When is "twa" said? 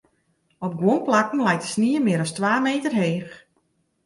2.37-2.53